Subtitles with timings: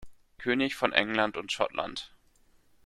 [0.39, 2.11] König von England und Schottland.